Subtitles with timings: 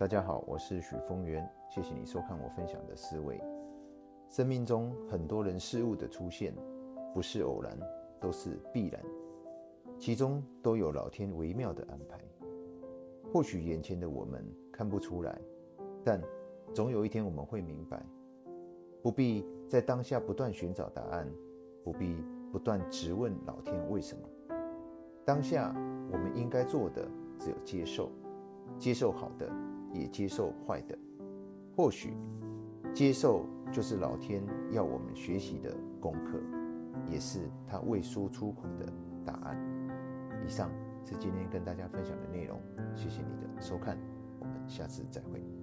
[0.00, 3.38] 大家好，我是许峰源，谢谢你收看我分享的思维。
[4.30, 6.54] 生命中很多人事物的出现，
[7.12, 7.78] 不是偶然，
[8.18, 8.98] 都是必然，
[9.98, 12.18] 其中都有老天微妙的安排。
[13.30, 14.42] 或许眼前的我们
[14.72, 15.38] 看不出来，
[16.02, 16.18] 但
[16.72, 18.02] 总有一天我们会明白。
[19.02, 21.30] 不必在当下不断寻找答案，
[21.84, 22.16] 不必
[22.50, 24.56] 不断质问老天为什么。
[25.26, 25.74] 当下
[26.10, 27.06] 我们应该做的
[27.38, 28.10] 只有接受，
[28.78, 29.46] 接受好的。
[29.92, 30.98] 也接受坏的，
[31.76, 32.14] 或许
[32.94, 36.40] 接受就是老天要我们学习的功课，
[37.08, 38.92] 也是他未说出口的
[39.24, 39.58] 答案。
[40.46, 40.70] 以上
[41.04, 42.60] 是今天跟大家分享的内容，
[42.94, 43.98] 谢谢你的收看，
[44.38, 45.59] 我们下次再会。